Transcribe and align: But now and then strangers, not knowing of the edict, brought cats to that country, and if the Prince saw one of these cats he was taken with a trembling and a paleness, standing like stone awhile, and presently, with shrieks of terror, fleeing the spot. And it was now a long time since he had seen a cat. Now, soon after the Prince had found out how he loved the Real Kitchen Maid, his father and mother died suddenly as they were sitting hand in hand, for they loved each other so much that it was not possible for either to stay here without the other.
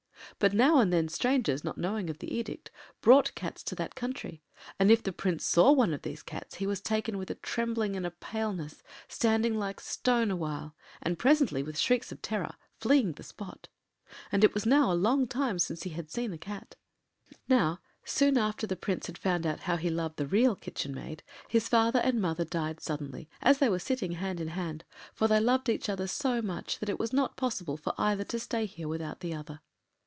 But 0.39 0.53
now 0.53 0.79
and 0.79 0.91
then 0.91 1.07
strangers, 1.07 1.63
not 1.63 1.77
knowing 1.77 2.09
of 2.09 2.17
the 2.17 2.33
edict, 2.33 2.71
brought 3.01 3.35
cats 3.35 3.61
to 3.61 3.75
that 3.75 3.93
country, 3.93 4.41
and 4.79 4.89
if 4.89 5.03
the 5.03 5.11
Prince 5.13 5.45
saw 5.45 5.71
one 5.71 5.93
of 5.93 6.01
these 6.01 6.23
cats 6.23 6.55
he 6.55 6.65
was 6.65 6.81
taken 6.81 7.19
with 7.19 7.29
a 7.29 7.35
trembling 7.35 7.95
and 7.95 8.07
a 8.07 8.11
paleness, 8.11 8.81
standing 9.07 9.59
like 9.59 9.79
stone 9.79 10.31
awhile, 10.31 10.73
and 10.99 11.19
presently, 11.19 11.61
with 11.61 11.77
shrieks 11.77 12.11
of 12.11 12.23
terror, 12.23 12.55
fleeing 12.79 13.11
the 13.11 13.23
spot. 13.23 13.67
And 14.31 14.43
it 14.43 14.55
was 14.55 14.65
now 14.65 14.91
a 14.91 14.95
long 14.97 15.27
time 15.27 15.59
since 15.59 15.83
he 15.83 15.91
had 15.91 16.09
seen 16.09 16.33
a 16.33 16.39
cat. 16.39 16.75
Now, 17.47 17.79
soon 18.03 18.35
after 18.35 18.65
the 18.65 18.75
Prince 18.77 19.05
had 19.05 19.19
found 19.19 19.45
out 19.45 19.59
how 19.61 19.75
he 19.77 19.91
loved 19.91 20.17
the 20.17 20.25
Real 20.25 20.55
Kitchen 20.55 20.95
Maid, 20.95 21.21
his 21.49 21.69
father 21.69 21.99
and 21.99 22.19
mother 22.19 22.45
died 22.45 22.79
suddenly 22.79 23.29
as 23.43 23.59
they 23.59 23.69
were 23.69 23.77
sitting 23.77 24.13
hand 24.13 24.39
in 24.41 24.47
hand, 24.47 24.85
for 25.13 25.27
they 25.27 25.39
loved 25.41 25.69
each 25.69 25.87
other 25.87 26.07
so 26.07 26.41
much 26.41 26.79
that 26.79 26.89
it 26.89 26.97
was 26.97 27.13
not 27.13 27.37
possible 27.37 27.77
for 27.77 27.93
either 27.99 28.23
to 28.23 28.39
stay 28.39 28.65
here 28.65 28.87
without 28.87 29.19
the 29.19 29.35
other. 29.35 29.59